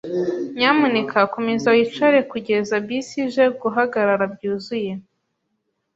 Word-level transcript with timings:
Nyamuneka 0.57 1.17
komeza 1.33 1.67
wicare 1.75 2.19
kugeza 2.31 2.73
bisi 2.85 3.15
ije 3.27 3.43
guhagarara 3.61 4.25
byuzuye. 4.33 4.91